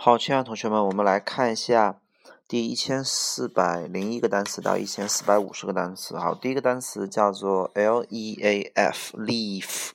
[0.00, 2.00] 好，亲爱的同学们，我们来看一下
[2.46, 6.16] 第一千四百零一个单词到一千四百五十个单词。
[6.16, 9.88] 好，第一个单词叫做 leaf，leaf。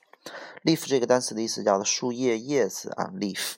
[0.66, 3.54] leaf 这个单词的意思叫做树叶、叶子啊，leaf。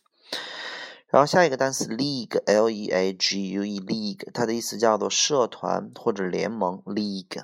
[1.08, 7.42] 然后下一个单词 league，l-e-a-g-u-e，league，它的意思叫做社团或者联盟，league。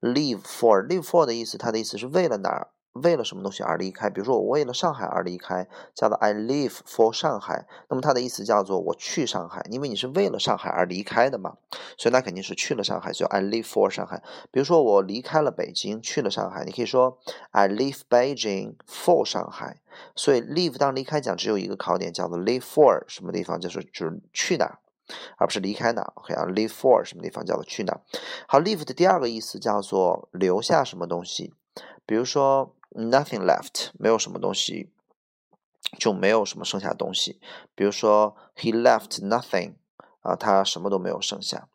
[0.00, 2.68] leave for, leave for 的意思，它的意思是为了哪儿？
[2.94, 4.10] 为了什么东西而离开？
[4.10, 7.66] 比如说，我为了上海而离开，叫做 I leave for 上海。
[7.88, 11.56] 那么它的意思叫做我去上海，因为你是为了上海而离开的嘛，
[11.96, 14.22] 所以那肯定是去了上海，就 I leave for 上海。
[14.50, 17.18] 比如说，我离开了北京，去了上海，你可以说
[17.52, 19.80] I leave Beijing for 上海。
[20.16, 24.80] 所以 leave 当离开讲只有一个考点，叫做 leave for 什么地方，就是就是去哪，
[25.38, 26.02] 而不是离开哪。
[26.16, 28.00] OK 啊，leave for 什么地方叫做去哪。
[28.48, 31.54] 好，leave 的第二个意思叫做留下什么东西，
[32.04, 32.74] 比如说。
[32.92, 34.90] Nothing left，没有什么东西，
[35.98, 37.40] 就没有什么剩下东西。
[37.76, 39.74] 比如说，He left nothing，
[40.22, 41.68] 啊，他什么都没有剩下。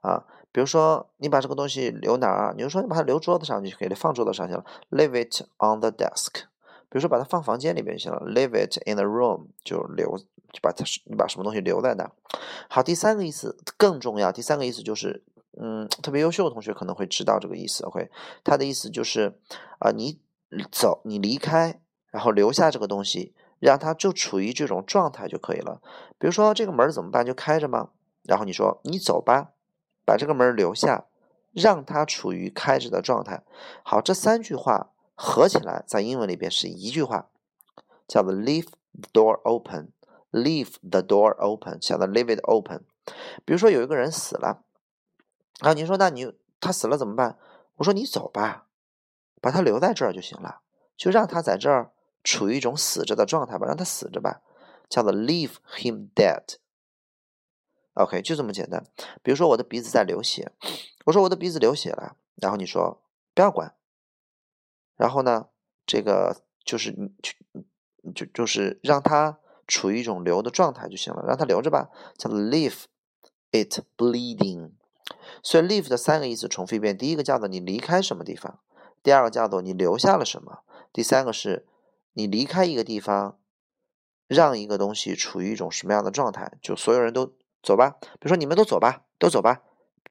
[0.00, 2.52] 啊，比如说，你把这个东西留哪儿？
[2.56, 4.64] 你就说你把它留桌子上，就可以了放桌子上去了。
[4.90, 6.46] Leave it on the desk。
[6.88, 8.18] 比如说，把它放房间里面就行了。
[8.26, 12.10] Leave it in the room，就留，就把它，你把什么东西留在那。
[12.68, 14.32] 好，第三个意思更重要。
[14.32, 15.22] 第三个意思就是，
[15.60, 17.84] 嗯，特别优秀的同学可能会知道这个意思。
[17.84, 18.10] OK，
[18.42, 19.38] 它的意思就是，
[19.78, 20.20] 啊，你。
[20.70, 21.80] 走，你离开，
[22.10, 25.80] 然后留下这个东西，让它就处于这种状态就可以了。
[26.18, 27.24] 比如说这个门怎么办？
[27.24, 27.90] 就开着吗？
[28.22, 29.52] 然后你说你走吧，
[30.04, 31.06] 把这个门留下，
[31.52, 33.42] 让它处于开着的状态。
[33.82, 37.30] 好，这三句话合起来在英文里边是一句话，
[38.06, 42.84] 叫做 leave the door open，leave the door open，叫做 leave it open。
[43.44, 44.62] 比如说有一个人死了，
[45.60, 47.38] 然啊，你说那你他死了怎么办？
[47.76, 48.66] 我说你走吧。
[49.40, 50.60] 把他留在这儿就行了，
[50.96, 51.92] 就让他在这儿
[52.22, 54.42] 处于一种死着的状态吧，让他死着吧，
[54.88, 56.56] 叫做 leave him dead。
[57.94, 58.86] OK，就这么简单。
[59.22, 60.52] 比如说我的鼻子在流血，
[61.06, 63.02] 我说我的鼻子流血了，然后你说
[63.34, 63.74] 不要管，
[64.96, 65.48] 然后呢，
[65.84, 66.92] 这个就是
[67.22, 67.32] 就
[68.14, 72.84] 就就是让他处于一种流的状态就行了，让他留着吧，叫做 leave
[73.50, 74.70] it bleeding。
[75.42, 78.60] 所以 leave 的三个意思重复一遍，第一个叫做你离开什么地方。
[79.02, 80.60] 第二个叫做你留下了什么？
[80.92, 81.66] 第三个是
[82.12, 83.38] 你离开一个地方，
[84.26, 86.52] 让一个东西处于一种什么样的状态？
[86.60, 89.62] 就所有人都走吧，比如说你们都走吧，都走吧，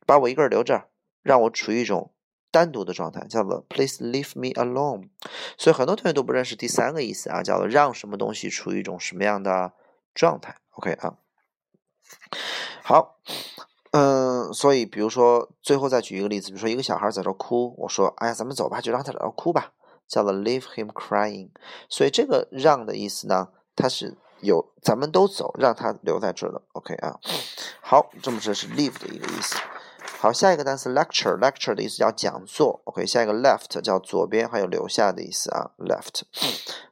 [0.05, 0.89] 把我一个人留这，
[1.21, 2.13] 让我处于一种
[2.51, 5.09] 单独的状态，叫做 Please leave me alone。
[5.57, 9.73] 所以很多同学都不认识第三个意思啊，叫做让什么东西处于一种什么样的
[10.13, 11.17] 状态？OK 啊，
[12.81, 13.19] 好。
[13.91, 19.71] 嗯，所以比如说，最后再举一个例子，比如说一个小孩在这哭，我说：“哎呀，咱们走吧，就让他在这哭吧，
[20.07, 21.49] 叫做 leave him crying。”
[21.89, 26.61] 所以这个让的意思呢，它是有咱们都走，让他留在这儿的。
[26.73, 27.19] OK 啊，
[27.81, 29.57] 好，这么这是 leave 的一个意思。
[30.19, 32.81] 好，下一个单词 lecture，lecture 的意思叫讲座。
[32.85, 36.23] OK，下一个 left 叫左边，还有留下的意思啊，left。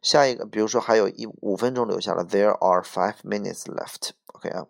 [0.01, 4.11] 下一个，比如说还有一五分钟留下了，there are five minutes left。
[4.27, 4.67] OK 啊。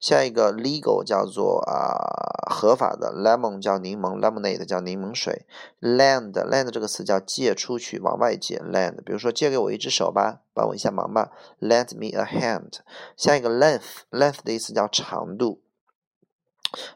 [0.00, 5.44] 下一个 legal 叫做啊合法的，lemon 叫柠檬，lemonade 叫柠檬水
[5.80, 9.02] ，lend lend 这个词叫借出去，往外借，lend。
[9.02, 12.78] 比如说借给我一只手吧，帮我一下忙吧，lend me a hand。
[13.16, 15.60] 下一个 length length 的意思叫长度，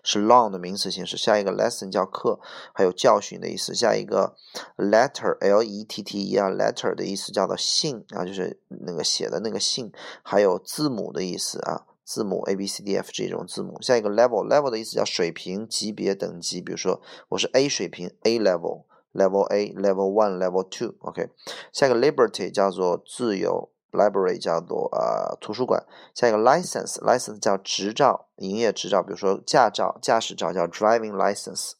[0.04, 1.16] 是 long 的名词形式。
[1.16, 2.38] 下一个 lesson 叫课，
[2.72, 3.74] 还有教训的意思。
[3.74, 4.36] 下一个
[4.76, 11.86] letter l e t t e 啊 letter 的意思叫做信啊，就是那个写的那个信，还有字母的意思啊。
[12.04, 13.80] 字母 A B C D F G 这种字母。
[13.80, 16.60] 下一个 level，level 的意思叫水平、级别、等级。
[16.60, 21.28] 比如说我是 A 水平，A level，level A，level one，level two，OK。
[21.72, 25.84] 下一个 liberty 叫做自由，library 叫做呃图书馆。
[26.14, 31.72] 下一个 license，license 叫执照、营业执照，比如说驾照、驾驶照叫 driving license。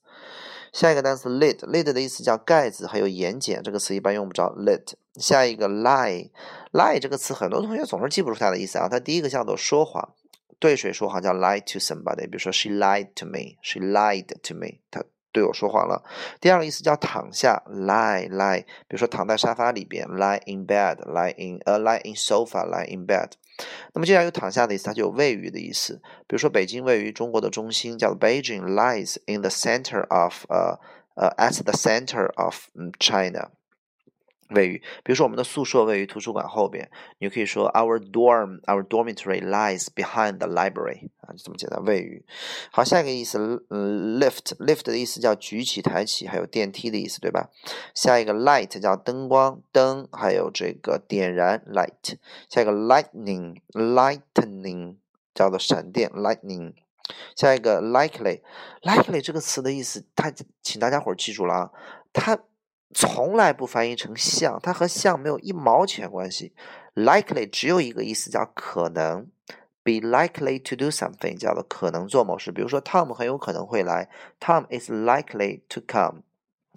[0.72, 4.94] 下一个单词 lid，lid 的意思叫盖子，还有眼睑，这个词一般用不着 lid。
[5.16, 6.30] 下一个 lie
[6.72, 8.88] lie 这个词很多同学总是记不住它的意思啊。
[8.88, 10.14] 它第一个叫做说谎，
[10.58, 16.02] 对谁说谎叫 lie to somebody，比如说 she lied to me，she lied to me，她对我说谎了。
[16.40, 23.30] 第二个意思叫躺下，lie lie，比如说躺在沙发里边，lie in bed，lie in 呃 lie in sofa，lie in bed。
[23.94, 26.00] 那么既然有躺下的意思，它就有位于的意思。
[26.26, 30.78] 比如说，北京位于中国的中心，叫 Beijing lies in the center of 呃
[31.16, 32.66] 呃 at the center of
[32.98, 33.50] China。
[34.52, 41.84] 位于，比如说我们的宿舍位于图书馆后边，你就可以说 Our dorm, our dormitory lies behind the library 啊，就这么简单。
[41.84, 42.24] 位于，
[42.70, 47.50] 好，下一个意思，嗯，lift，lift 的意思叫举起、抬起，还有电梯的意思，对吧？
[47.94, 52.18] 下一个 light 叫灯光、灯，还有这个点燃 light。
[52.48, 54.98] 下一个 lightning，lightning
[55.34, 56.74] 叫做闪电 lightning。
[57.34, 60.32] 下一个 likely，likely 这个词的意思，它，
[60.62, 61.72] 请大家伙儿记住了啊，
[62.12, 62.38] 它。
[62.94, 66.52] 从来不翻译成像，它和像没有一毛钱关系。
[66.94, 69.28] Likely 只有一个意思，叫可能。
[69.84, 72.52] Be likely to do something 叫做可能做某事。
[72.52, 74.08] 比如说，Tom 很有可能会来。
[74.38, 76.22] Tom is likely to come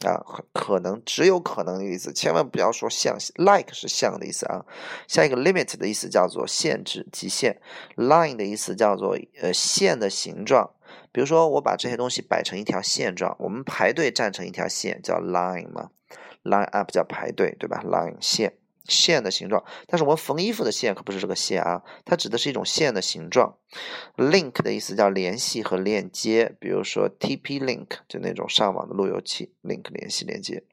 [0.03, 3.15] 啊，可能只有可能的意思，千万不要说像。
[3.35, 4.65] Like 是像的意思啊。
[5.07, 7.62] 下一个 limit 的意思叫做限制、极限。
[7.95, 10.71] Line 的意思叫做呃线的形状。
[11.12, 15.91] 比如说，我把这些东西摆成一条线状，我们排队站成一条线，叫 line 嘛。
[16.45, 18.53] Line up 叫排队，对吧？Line 线
[18.88, 23.57] 线的形状，但是我们缝衣服的线可不是这个线啊，它指的是一种线的形状。
[24.15, 30.63] Link 的意思叫联系和链接，比如说 TP Link 就那种上网的路由器，Link 联系连接。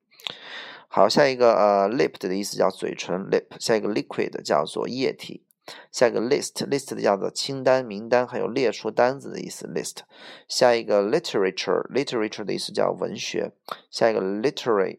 [0.89, 3.47] 好，下一个呃，Lip 的意思叫嘴唇，Lip。
[3.59, 5.43] 下一个 Liquid 叫做液体。
[5.91, 9.67] 下一个 List，List 叫做清单、名单，还有列出单子的意思。
[9.69, 10.01] List。
[10.49, 13.53] 下一个 Literature，Literature 的意思叫文学。
[13.91, 14.99] 下一个 Literary。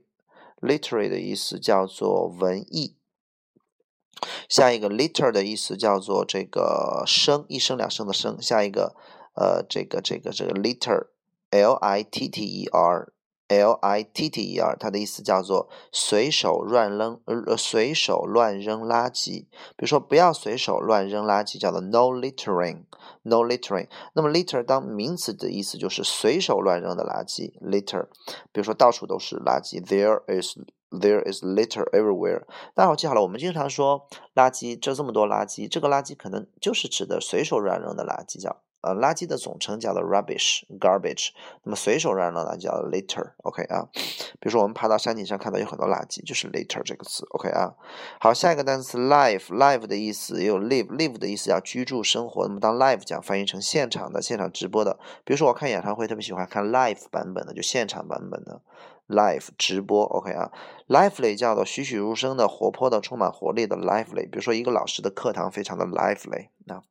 [0.63, 2.95] Literary 的意思叫做文艺，
[4.47, 8.41] 下一个 liter 的意思叫做这个声，一声两声的声。
[8.41, 8.95] 下一个，
[9.35, 13.11] 呃，这个这个这个 liter，l i t t e r
[13.47, 19.45] L I T T E r，它的意思叫做随手乱扔，呃，随手乱扔垃圾。
[19.75, 22.83] 比如说，不要随手乱扔垃圾，叫做 no littering。
[23.23, 23.87] No littering。
[24.13, 27.53] 那么 litter 当名词的意思就是随手乱扔的垃圾。
[27.61, 28.07] litter，
[28.51, 29.81] 比如说到处都是垃圾。
[29.81, 30.57] There is
[30.89, 32.43] there is litter everywhere。
[32.73, 38.61] 大家伙记好了，我们经常说垃圾，这这么多垃圾，这个垃圾可能就是指的随手乱扔的垃圾，叫。
[38.83, 41.29] 呃，垃圾的总称叫做 rubbish，garbage。
[41.63, 43.87] 那么随手乱扔的叫 litter，OK 啊。
[43.93, 47.73] 比如说我们爬到山顶上看到有很多垃圾，就是 litter 这个词，OK 啊。
[48.19, 52.45] 好，下一个单词 live，live 的意思也有 live，live 的意思叫居住生活。
[52.45, 58.61] 那么当 live 讲翻译成现场的、现场直播的，比如说我看演唱会特别喜欢看 live 版本的，就现场版本的。
[59.07, 60.51] Live 直播，OK 啊
[60.87, 64.29] ，lively 叫做栩栩如生的、活泼的、充满活力的 lively。
[64.29, 66.47] 比如说一个老师的课堂非常的 lively。
[66.67, 66.81] 啊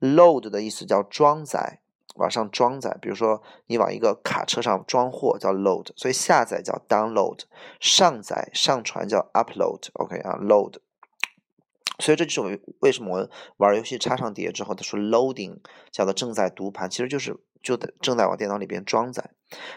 [0.00, 1.80] load 的意思叫装载，
[2.14, 2.96] 往上装载。
[3.02, 7.40] 比如说你往一个卡车上装货叫 load，所以下载叫 download，
[7.78, 10.76] 上载、上传叫 upload，OK 啊，load。
[12.00, 15.58] 所以这就是为什么我们玩游戏插上碟之后，他说 loading
[15.90, 19.30] 叫做正在读盘，其实就是就得正在往电脑里边装载。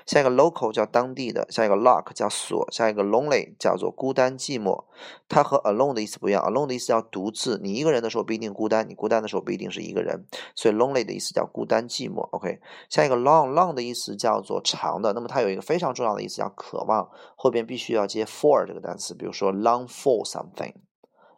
[0.06, 4.84] 下一个 local 叫当地的，下一个 lock 叫锁，下一个 lonely 叫做孤单寂寞。
[5.30, 10.26] 它和 alone 的意思不一样，alone 的意思叫独自，你一个人的时候不一定孤单，你孤单的时候不一定是一个人。
[10.56, 12.20] 所以 lonely 的意思叫孤单寂寞。
[12.32, 12.60] OK，
[12.90, 20.74] 下一个 long，long 的意思叫做长的，那么它有一个非常重要的意思叫渴望，后边必须要接 for 这个单词，比如说 long for something。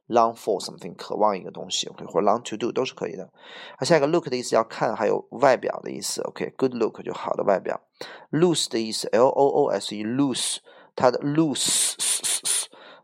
[0.09, 3.29] Long for something，渴望一个东西，OK，或者 long to do 都是可以的。
[3.77, 7.79] 好，下一个 look 的意思要看，还有外表的意思，OK，good look 就好的外表。
[8.29, 10.57] Loose 的意思，L O O S E，loose，
[10.93, 11.95] 它的 loose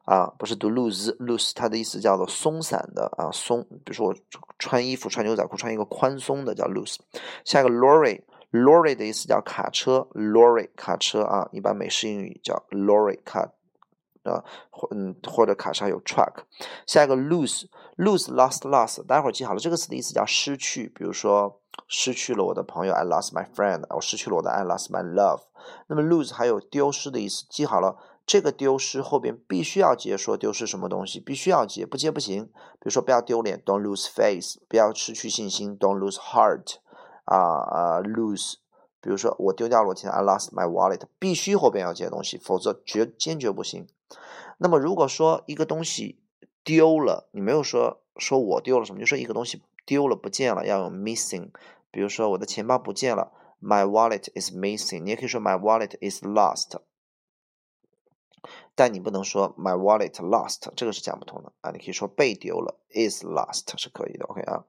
[0.03, 3.61] 啊，不是读 lose，loose，它的意思叫做松散的啊，松。
[3.85, 4.15] 比如说我
[4.57, 6.97] 穿衣服穿牛仔裤穿一个宽松的叫 loose。
[7.45, 13.51] 下一个 lorry，lorry 的意思叫卡车，lorry 卡车啊，一般美式英语叫 lorry car。
[14.29, 16.43] 啊，或嗯，或者卡上有 truck。
[16.85, 19.05] 下一个 lose，lose，lost，lost。
[19.05, 20.89] 待会儿记好了，这个词的意思叫失去。
[20.95, 23.83] 比如说，失去了我的朋友，I lost my friend。
[23.89, 25.41] 我失去了我的，I lost my love。
[25.87, 32.45] 那么 lose 还有丢失的意思，记好了，这个丢失后边必须要接说丢失什么东西，必须要接，不接不行。
[32.45, 36.77] 比如说不要丢脸，don't lose face；不要失去信心，don't lose heart。
[37.25, 38.55] 啊啊，lose。
[39.01, 43.87] 比如说我丢掉了我钱，I lost my wallet，必须后边要接东西，否则绝坚决不行。
[44.61, 46.19] 那么如果说一个东西
[46.63, 51.49] 丢了，你没有说说我丢了什么，就说一个东西丢了不见了，要用 missing。
[51.89, 55.03] 比如说我的钱包不见了，my wallet is missing。
[55.03, 56.79] 你也可以说 my wallet is lost。
[58.75, 61.71] 但你不能说 my wallet lost，这个是讲不通的啊。
[61.71, 64.25] 你可以说被丢了，is lost 是可以的。
[64.25, 64.63] OK 啊，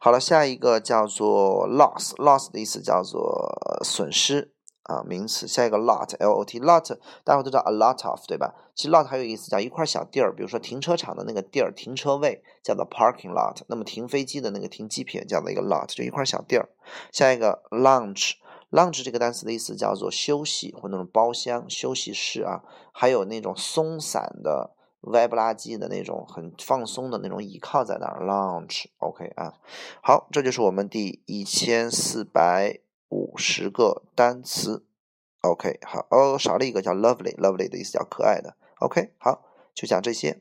[0.00, 4.54] 好了，下一个叫做 loss，loss 的意思叫做损失
[4.86, 5.46] 啊，名词。
[5.46, 8.54] 下一个 lot，l o t，lot 大家都知道 a lot of 对吧？
[8.74, 13.62] 其实 lot 还有意思叫一块小地儿，比如说停车场的那个地儿，停车位叫做 parking lot。
[13.68, 16.68] 那么停飞机的那个停机坪叫做一个 lot，就一块小地儿。
[17.12, 18.32] 下一个 lunch。
[18.72, 22.62] Lounge 这个单词的意思叫做休息或那种包厢、休息室啊，
[22.92, 28.26] 还有那种松散的、歪不拉几的那种很放松的那种倚靠在那儿。
[28.26, 29.54] Lounge，OK 啊，
[30.02, 34.84] 好，这就是我们第一千四百五十个单词。
[35.42, 38.56] OK，好，哦，少了一个叫 lovely，lovely 的意思叫可爱的。
[38.80, 39.44] OK，好，
[39.74, 40.40] 就讲这些。